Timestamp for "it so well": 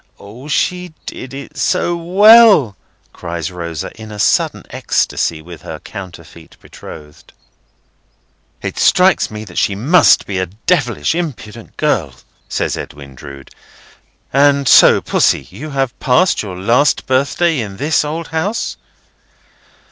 1.31-2.75